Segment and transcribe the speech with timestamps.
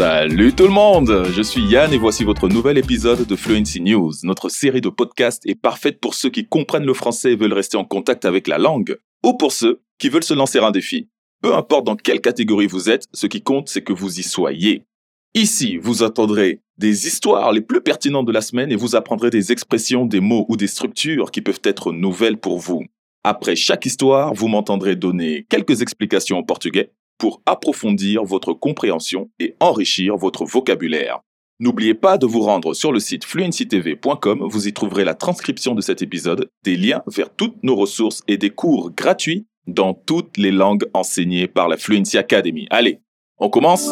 [0.00, 4.12] Salut tout le monde, je suis Yann et voici votre nouvel épisode de Fluency News.
[4.22, 7.76] Notre série de podcasts est parfaite pour ceux qui comprennent le français et veulent rester
[7.76, 11.10] en contact avec la langue, ou pour ceux qui veulent se lancer un défi.
[11.42, 14.86] Peu importe dans quelle catégorie vous êtes, ce qui compte c'est que vous y soyez.
[15.34, 19.52] Ici, vous entendrez des histoires les plus pertinentes de la semaine et vous apprendrez des
[19.52, 22.86] expressions, des mots ou des structures qui peuvent être nouvelles pour vous.
[23.22, 29.54] Après chaque histoire, vous m'entendrez donner quelques explications en portugais pour approfondir votre compréhension et
[29.60, 31.20] enrichir votre vocabulaire.
[31.60, 35.82] N'oubliez pas de vous rendre sur le site fluencytv.com, vous y trouverez la transcription de
[35.82, 40.50] cet épisode, des liens vers toutes nos ressources et des cours gratuits dans toutes les
[40.50, 42.66] langues enseignées par la Fluency Academy.
[42.70, 43.00] Allez,
[43.36, 43.90] on commence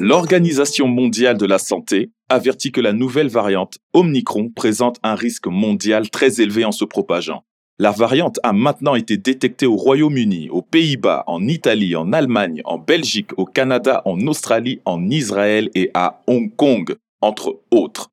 [0.00, 6.08] L'Organisation mondiale de la santé avertit que la nouvelle variante Omicron présente un risque mondial
[6.08, 7.44] très élevé en se propageant.
[7.78, 12.78] La variante a maintenant été détectée au Royaume-Uni, aux Pays-Bas, en Italie, en Allemagne, en
[12.78, 18.08] Belgique, au Canada, en Australie, en Israël et à Hong Kong, entre autres.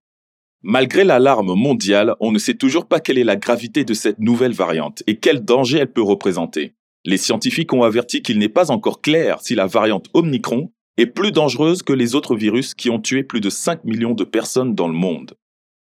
[0.63, 4.51] Malgré l'alarme mondiale, on ne sait toujours pas quelle est la gravité de cette nouvelle
[4.51, 6.73] variante et quel danger elle peut représenter.
[7.05, 11.31] Les scientifiques ont averti qu'il n'est pas encore clair si la variante Omicron est plus
[11.31, 14.89] dangereuse que les autres virus qui ont tué plus de 5 millions de personnes dans
[14.89, 15.35] le monde.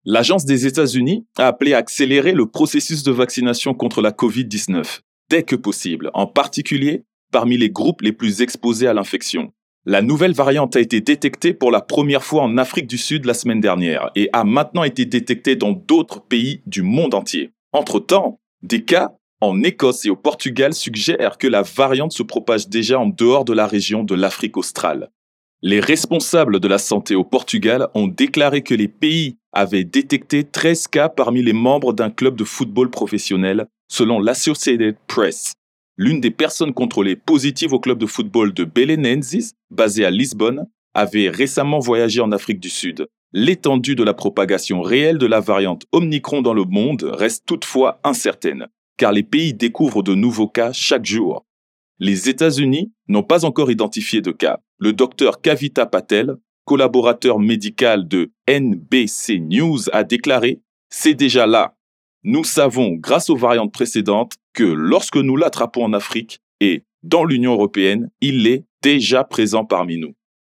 [0.03, 5.43] L'Agence des États-Unis a appelé à accélérer le processus de vaccination contre la COVID-19 dès
[5.43, 9.53] que possible, en particulier parmi les groupes les plus exposés à l'infection.
[9.85, 13.35] La nouvelle variante a été détectée pour la première fois en Afrique du Sud la
[13.35, 17.51] semaine dernière et a maintenant été détectée dans d'autres pays du monde entier.
[17.71, 22.99] Entre-temps, des cas en Écosse et au Portugal suggèrent que la variante se propage déjà
[22.99, 25.09] en dehors de la région de l'Afrique australe.
[25.63, 30.87] Les responsables de la santé au Portugal ont déclaré que les pays avaient détecté 13
[30.87, 35.53] cas parmi les membres d'un club de football professionnel, selon l'Associated Press.
[35.97, 41.29] L'une des personnes contrôlées positives au club de football de Belenenses, basé à Lisbonne, avait
[41.29, 43.05] récemment voyagé en Afrique du Sud.
[43.31, 48.65] L'étendue de la propagation réelle de la variante Omicron dans le monde reste toutefois incertaine,
[48.97, 51.45] car les pays découvrent de nouveaux cas chaque jour.
[52.03, 54.57] Les États-Unis n'ont pas encore identifié de cas.
[54.79, 56.33] Le docteur Kavita Patel,
[56.65, 61.75] collaborateur médical de NBC News, a déclaré C'est déjà là.
[62.23, 67.53] Nous savons, grâce aux variantes précédentes, que lorsque nous l'attrapons en Afrique et dans l'Union
[67.53, 70.15] européenne, il est déjà présent parmi nous.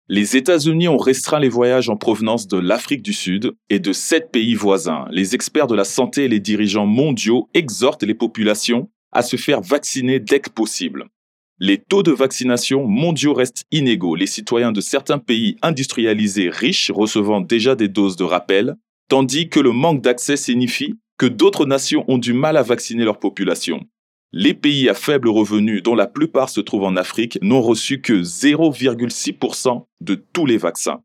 [0.08, 4.32] Les États-Unis ont restreint les voyages en provenance de l'Afrique du Sud et de sept
[4.32, 5.04] pays voisins.
[5.10, 9.60] Les experts de la santé et les dirigeants mondiaux exhortent les populations à se faire
[9.60, 11.10] vacciner dès que possible.
[11.60, 17.40] Les taux de vaccination mondiaux restent inégaux, les citoyens de certains pays industrialisés riches recevant
[17.40, 18.74] déjà des doses de rappel,
[19.08, 23.20] tandis que le manque d'accès signifie que d'autres nations ont du mal à vacciner leur
[23.20, 23.86] population.
[24.32, 28.14] Les pays à faible revenu, dont la plupart se trouvent en Afrique, n'ont reçu que
[28.14, 31.02] 0,6% de tous les vaccins.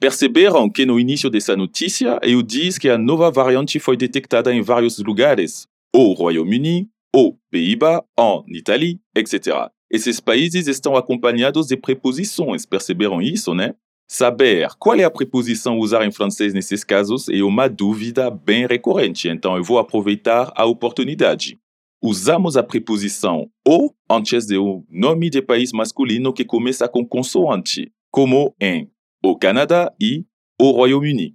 [0.00, 4.98] Que no início dessa notícia eu diz que a nova variante foi detectada em vários
[4.98, 9.68] lugares, au Royaume-Uni, aux Pays-Bas, en Italie, etc.
[9.90, 13.74] Esses países estão acompanhados de preposições, perceberam isso, né?
[14.10, 19.28] Saber qual é a preposição usar em francês nesses casos é uma dúvida bem recorrente,
[19.28, 21.58] então eu vou aproveitar a oportunidade.
[22.02, 27.92] Usamos a preposição o antes de um nome de país masculino que começa com consoante,
[28.10, 28.90] como em
[29.22, 30.24] o Canadá e
[30.58, 31.34] o Royaume-Uni.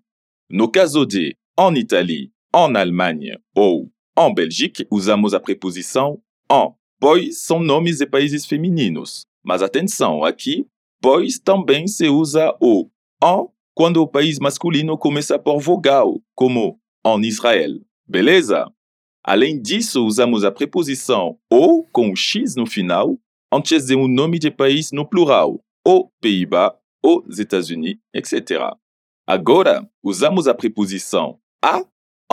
[0.50, 7.42] No caso de en Italie, en Allemagne ou En Belgique, usamos a preposição en, pois
[7.42, 9.26] são nomes de países femininos.
[9.44, 10.66] Mas atenção, aqui,
[11.02, 12.90] pois também se usa o
[13.24, 17.80] en quando o país masculino começa por vogal, como en Israel.
[18.08, 18.72] Beleza?
[19.24, 23.18] Além disso, usamos a preposição o com o x no final,
[23.52, 26.74] antes de um nome de país no plural, o Pays-Bas,
[27.04, 28.76] os Estados-Unis, etc.
[29.26, 31.84] Agora, usamos a preposição a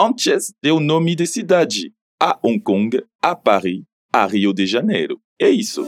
[0.00, 5.20] antes de um nome de cidade, a Hong Kong, a Paris, a Rio de Janeiro.
[5.38, 5.84] É isso.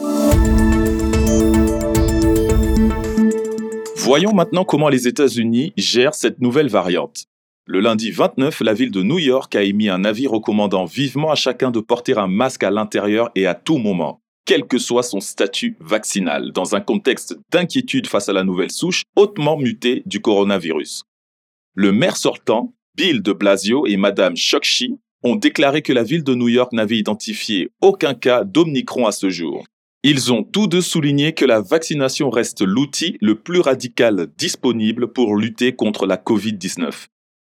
[3.96, 7.24] Voyons maintenant comment les États-Unis gèrent cette nouvelle variante.
[7.64, 11.34] Le lundi 29, la ville de New York a émis un avis recommandant vivement à
[11.34, 15.20] chacun de porter un masque à l'intérieur et à tout moment, quel que soit son
[15.20, 21.04] statut vaccinal, dans un contexte d'inquiétude face à la nouvelle souche hautement mutée du coronavirus.
[21.74, 26.34] Le maire sortant, Bill de Blasio et Madame Chokshi ont déclaré que la ville de
[26.34, 29.64] New York n'avait identifié aucun cas d'Omicron à ce jour.
[30.02, 35.36] Ils ont tous deux souligné que la vaccination reste l'outil le plus radical disponible pour
[35.36, 37.06] lutter contre la Covid-19.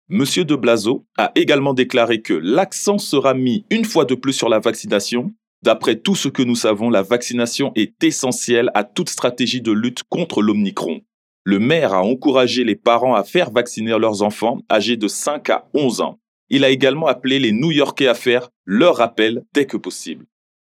[0.08, 4.48] Monsieur de Blasio a également déclaré que l'accent sera mis une fois de plus sur
[4.48, 9.62] la vaccination, D'après tout ce que nous savons, la vaccination est essentielle à toute stratégie
[9.62, 11.00] de lutte contre l'Omicron.
[11.46, 15.68] Le maire a encouragé les parents à faire vacciner leurs enfants âgés de 5 à
[15.74, 16.18] 11 ans.
[16.48, 20.24] Il a également appelé les New-Yorkais à faire leur rappel dès que possible.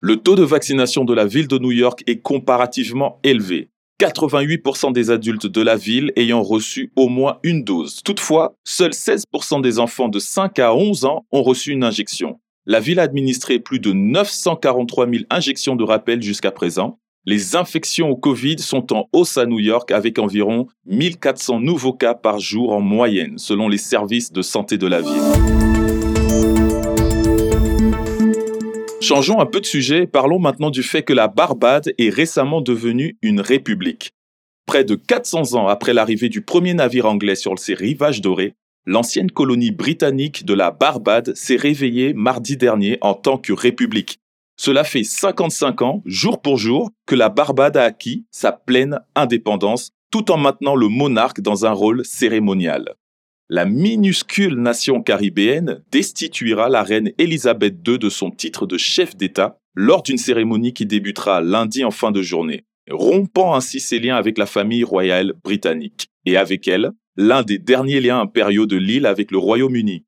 [0.02, 3.70] Le taux de vaccination de la ville de New York est comparativement élevé.
[4.00, 8.02] 88% des adultes de la ville ayant reçu au moins une dose.
[8.04, 12.40] Toutefois, seuls 16% des enfants de 5 à 11 ans ont reçu une injection.
[12.66, 16.98] La ville a administré plus de 943 000 injections de rappel jusqu'à présent.
[17.28, 22.14] Les infections au Covid sont en hausse à New York avec environ 1400 nouveaux cas
[22.14, 25.24] par jour en moyenne, selon les services de santé de la ville.
[29.02, 32.62] Changeons un peu de sujet et parlons maintenant du fait que la Barbade est récemment
[32.62, 34.12] devenue une république.
[34.68, 38.54] Près de 400 ans après l'arrivée du premier navire anglais sur ses rivages dorés,
[38.86, 44.20] l'ancienne colonie britannique de la Barbade s'est réveillée mardi dernier en tant que république.
[44.58, 49.92] Cela fait 55 ans, jour pour jour, que la Barbade a acquis sa pleine indépendance
[50.12, 52.96] tout en maintenant le monarque dans un rôle cérémonial
[53.50, 59.60] la minuscule nation caribéenne destituera la reine Elisabeth II de son titre de chef d'État
[59.76, 64.38] lors d'une cérémonie qui débutera lundi en fin de journée, rompant ainsi ses liens avec
[64.38, 69.32] la famille royale britannique, et avec elle, l'un des derniers liens impériaux de l'île avec
[69.32, 70.06] le Royaume-Uni.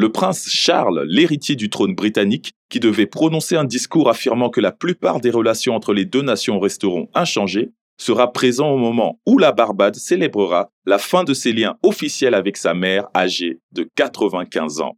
[0.00, 4.70] Le prince Charles, l'héritier du trône britannique, qui devait prononcer un discours affirmant que la
[4.70, 9.50] plupart des relations entre les deux nations resteront inchangées, sera présent au moment où la
[9.50, 14.96] Barbade célébrera la fin de ses liens officiels avec sa mère âgée de 95 ans.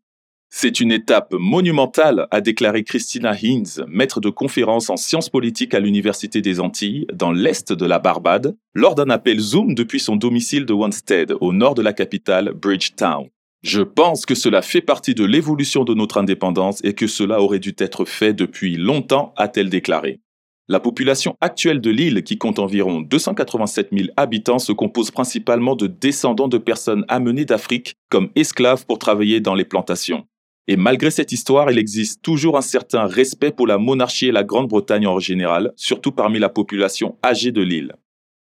[0.51, 5.81] C'est une étape monumentale, a déclaré Christina Hinz, maître de conférence en sciences politiques à
[5.81, 10.67] l'Université des Antilles, dans l'est de la Barbade, lors d'un appel Zoom depuis son domicile
[10.67, 13.31] de Wanstead, au nord de la capitale, Bridgetown.
[13.63, 17.59] Je pense que cela fait partie de l'évolution de notre indépendance et que cela aurait
[17.59, 20.21] dû être fait depuis longtemps, a-t-elle déclaré.
[20.67, 25.89] La population actuelle de l'île, qui compte environ 287 000 habitants, se compose principalement de
[25.89, 30.27] descendants de personnes amenées d'Afrique comme esclaves pour travailler dans les plantations.
[30.67, 34.45] Et malgré cette histoire, il existe toujours un certain respect pour la monarchie et la
[34.45, 37.97] Grande-Bretagne en général, surtout parmi la population âgée de l'île.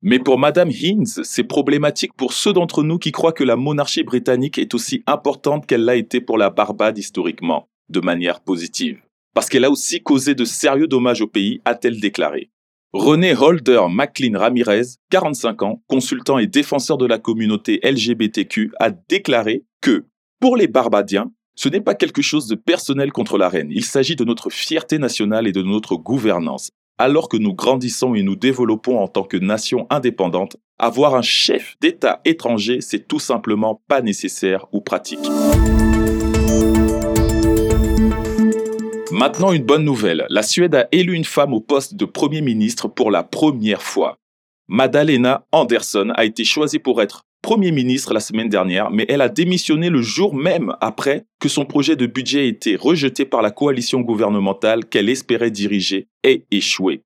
[0.01, 4.03] Mais pour Madame Hinz, c'est problématique pour ceux d'entre nous qui croient que la monarchie
[4.03, 8.99] britannique est aussi importante qu'elle l'a été pour la Barbade historiquement, de manière positive
[9.33, 12.49] parce qu'elle a aussi causé de sérieux dommages au pays, a-t-elle déclaré.
[12.93, 19.63] René Holder McLean Ramirez, 45 ans, consultant et défenseur de la communauté LGBTQ, a déclaré
[19.79, 20.05] que,
[20.41, 24.15] pour les Barbadiens, ce n'est pas quelque chose de personnel contre la reine, il s'agit
[24.15, 26.71] de notre fierté nationale et de notre gouvernance.
[27.03, 31.75] Alors que nous grandissons et nous développons en tant que nation indépendante, avoir un chef
[31.81, 35.27] d'État étranger, c'est tout simplement pas nécessaire ou pratique.
[39.11, 40.27] Maintenant, une bonne nouvelle.
[40.29, 44.19] La Suède a élu une femme au poste de Premier ministre pour la première fois.
[44.67, 49.29] Madalena Andersson a été choisie pour être Premier ministre la semaine dernière, mais elle a
[49.29, 53.49] démissionné le jour même après que son projet de budget ait été rejeté par la
[53.49, 57.01] coalition gouvernementale qu'elle espérait diriger et échoué.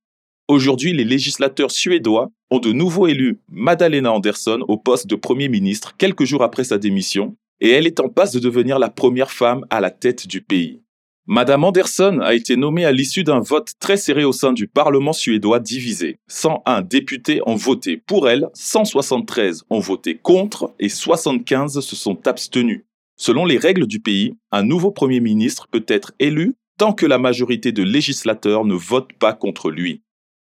[0.49, 5.95] Aujourd'hui, les législateurs suédois ont de nouveau élu Madalena Andersson au poste de Premier ministre
[5.97, 9.65] quelques jours après sa démission, et elle est en passe de devenir la première femme
[9.69, 10.81] à la tête du pays.
[11.27, 15.11] Madame Anderson a été nommée à l'issue d'un vote très serré au sein du Parlement
[15.11, 16.19] suédois divisé.
[16.27, 22.85] 101 députés ont voté pour elle, 173 ont voté contre et 75 se sont abstenus.
[23.17, 27.17] Selon les règles du pays, un nouveau Premier ministre peut être élu tant que la
[27.17, 30.03] majorité de législateurs ne votent pas contre lui.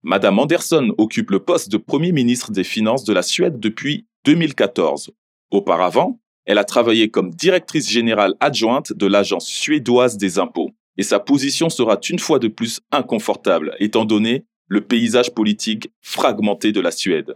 [0.02, 5.12] Madame Anderson occupe le poste de Premier ministre des Finances de la Suède depuis 2014.
[5.52, 10.72] Auparavant, elle a travaillé comme directrice générale adjointe de l'Agence suédoise des impôts.
[10.98, 16.72] Et sa position sera une fois de plus inconfortable, étant donné le paysage politique fragmenté
[16.72, 17.36] de la Suède.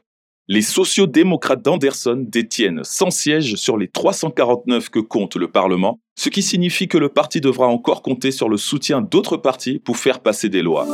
[0.50, 6.42] Les sociodémocrates d'Anderson détiennent 100 sièges sur les 349 que compte le Parlement, ce qui
[6.42, 10.48] signifie que le parti devra encore compter sur le soutien d'autres partis pour faire passer
[10.48, 10.88] des lois.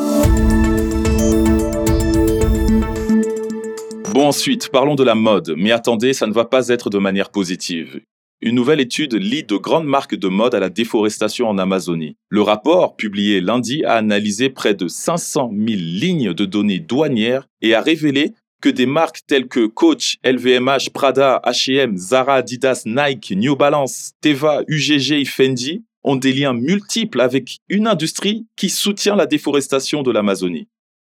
[4.13, 7.31] Bon ensuite, parlons de la mode, mais attendez, ça ne va pas être de manière
[7.31, 7.99] positive.
[8.41, 12.15] Une nouvelle étude lie de grandes marques de mode à la déforestation en Amazonie.
[12.29, 17.73] Le rapport, publié lundi, a analysé près de 500 000 lignes de données douanières et
[17.73, 23.55] a révélé que des marques telles que Coach, LVMH, Prada, H&M, Zara, Adidas, Nike, New
[23.55, 29.25] Balance, Teva, UGG et Fendi ont des liens multiples avec une industrie qui soutient la
[29.25, 30.67] déforestation de l'Amazonie.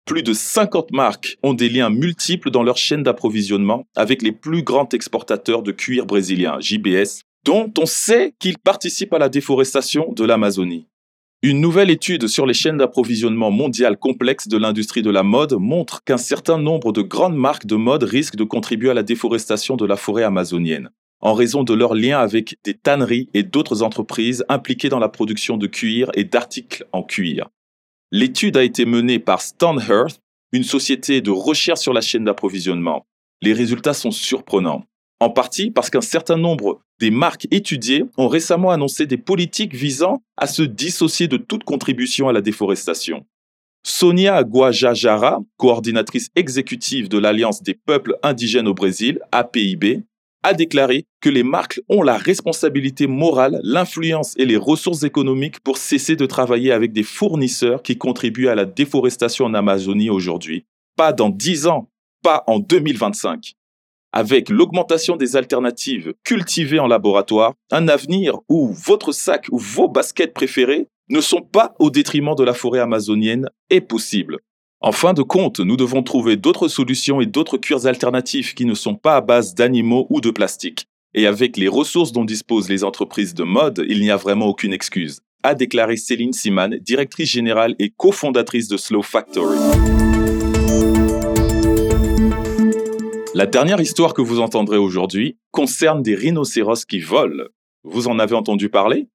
[0.08, 4.62] Plus de 50 marques ont des liens multiples dans leur chaîne d'approvisionnement avec les plus
[4.62, 10.24] grands exportateurs de cuir brésilien, JBS, dont on sait qu'ils participent à la déforestation de
[10.24, 10.86] l'Amazonie.
[11.42, 16.02] Une nouvelle étude sur les chaînes d'approvisionnement mondiales complexes de l'industrie de la mode montre
[16.02, 19.84] qu'un certain nombre de grandes marques de mode risquent de contribuer à la déforestation de
[19.84, 20.88] la forêt amazonienne,
[21.20, 25.58] en raison de leur lien avec des tanneries et d'autres entreprises impliquées dans la production
[25.58, 27.50] de cuir et d'articles en cuir.
[28.10, 30.20] L'étude a été menée par Stonehurst,
[30.52, 33.06] une société de recherche sur la chaîne d'approvisionnement.
[33.42, 34.84] Les résultats sont surprenants
[35.20, 40.22] en partie parce qu'un certain nombre des marques étudiées ont récemment annoncé des politiques visant
[40.36, 43.26] à se dissocier de toute contribution à la déforestation.
[43.84, 50.02] Sonia Guajajara, coordinatrice exécutive de l'Alliance des peuples indigènes au Brésil, APIB,
[50.42, 55.78] a déclaré que les marques ont la responsabilité morale, l'influence et les ressources économiques pour
[55.78, 60.64] cesser de travailler avec des fournisseurs qui contribuent à la déforestation en Amazonie aujourd'hui.
[60.96, 61.88] Pas dans 10 ans,
[62.22, 63.54] pas en 2025
[64.12, 70.32] avec l'augmentation des alternatives cultivées en laboratoire, un avenir où votre sac ou vos baskets
[70.32, 74.38] préférées ne sont pas au détriment de la forêt amazonienne est possible.
[74.80, 78.74] En fin de compte, nous devons trouver d'autres solutions et d'autres cures alternatives qui ne
[78.74, 80.86] sont pas à base d'animaux ou de plastique.
[81.14, 84.72] Et avec les ressources dont disposent les entreprises de mode, il n'y a vraiment aucune
[84.72, 89.58] excuse, a déclaré Céline Siman, directrice générale et cofondatrice de Slow Factory.
[93.34, 97.46] La dernière histoire que vous entendrez aujourd'hui concerne des rhinocéros qui volent.
[97.82, 99.08] Vous en avez entendu parler?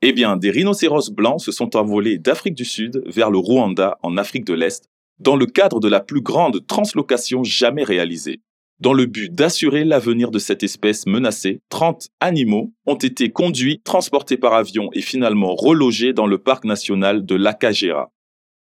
[0.00, 4.16] Eh bien, des rhinocéros blancs se sont envolés d'Afrique du Sud vers le Rwanda en
[4.16, 8.40] Afrique de l'Est dans le cadre de la plus grande translocation jamais réalisée.
[8.80, 14.38] Dans le but d'assurer l'avenir de cette espèce menacée, 30 animaux ont été conduits, transportés
[14.38, 18.10] par avion et finalement relogés dans le parc national de l'Akagera.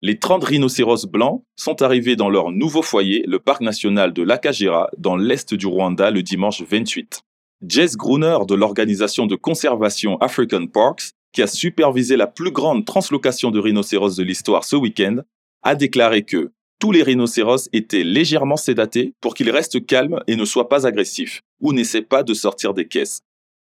[0.02, 4.88] Les 30 rhinocéros blancs sont arrivés dans leur nouveau foyer, le parc national de l'Akagera,
[4.98, 7.22] dans l'est du Rwanda, le dimanche 28.
[7.66, 13.50] Jess Gruner de l'organisation de conservation African Parks, qui a supervisé la plus grande translocation
[13.50, 15.22] de rhinocéros de l'histoire ce week-end,
[15.64, 20.44] a déclaré que tous les rhinocéros étaient légèrement sédatés pour qu'ils restent calmes et ne
[20.44, 23.20] soient pas agressifs, ou n'essaient pas de sortir des caisses.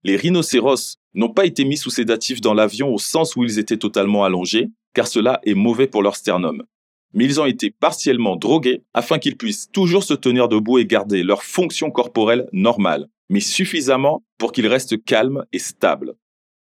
[0.03, 3.77] Les rhinocéros n'ont pas été mis sous sédatifs dans l'avion au sens où ils étaient
[3.77, 6.65] totalement allongés, car cela est mauvais pour leur sternum.
[7.15, 11.23] Mais ils ont été partiellement drogués afin qu'ils puissent toujours se tenir debout et garder
[11.23, 16.17] leur fonction corporelle normale, mais suffisamment pour qu'ils restent calmes et stables.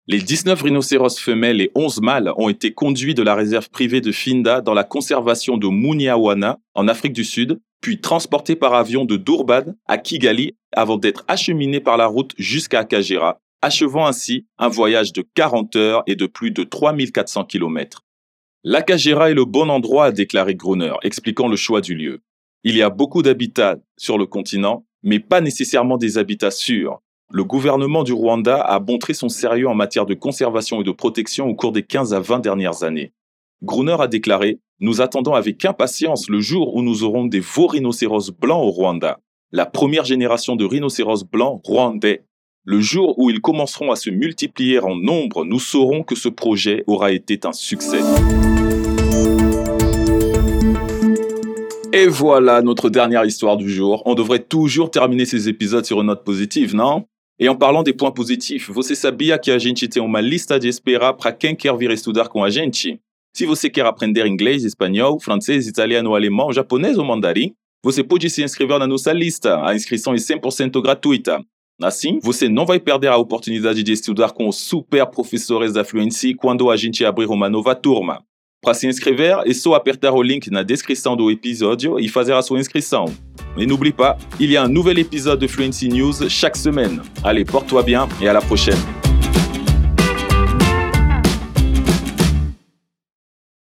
[0.09, 4.13] Les 19 rhinocéros femelles et 11 mâles ont été conduits de la réserve privée de
[4.13, 9.17] Finda dans la conservation de Muniawana en Afrique du Sud, puis transportés par avion de
[9.17, 15.13] Durban à Kigali avant d'être acheminés par la route jusqu'à Akagera, achevant ainsi un voyage
[15.13, 18.05] de 40 heures et de plus de 3400 km.
[18.63, 22.23] L'Akagera est le bon endroit, a déclaré Gruner, expliquant le choix du lieu.
[22.63, 27.01] Il y a beaucoup d'habitats sur le continent, mais pas nécessairement des habitats sûrs.
[27.33, 31.49] Le gouvernement du Rwanda a montré son sérieux en matière de conservation et de protection
[31.49, 33.13] au cours des 15 à 20 dernières années.
[33.63, 38.31] Gruner a déclaré Nous attendons avec impatience le jour où nous aurons des veaux rhinocéros
[38.31, 39.19] blancs au Rwanda.
[39.51, 42.25] La première génération de rhinocéros blancs rwandais
[42.69, 46.83] le jour où ils commenceront à se multiplier en nombre, nous saurons que ce projet
[46.89, 48.01] aura été un succès.
[51.93, 54.03] Et voilà notre dernière histoire du jour.
[54.05, 57.07] On devrait toujours terminer ces épisodes sur une note positive, non?
[57.39, 60.69] Et en parlant des points positifs, você sabia que a gente tem uma lista de
[60.69, 62.99] espera para quem quer vir estudar com a gente?
[63.35, 67.53] Se você quer aprender inglês, espanhol, francês, italiano, alemão, japonês ou mandarim,
[67.85, 69.63] você pode se inscrever na nossa lista.
[69.63, 71.45] A inscrição é 100% gratuita.
[71.83, 76.35] Assim, você não vai perder a oportunidade de estudar com os super professores da Fluency
[76.35, 78.25] quando a gente abrir uma nova turma.
[78.63, 82.41] Para se inscrever, é só apertar o link na descrição do episódio e fazer a
[82.41, 83.05] sua inscrição.
[83.59, 87.03] Et n'oublie pas, il y a un nouvel épisode de Fluency News chaque semaine.
[87.25, 88.79] Allez, porte-toi bien et à la prochaine.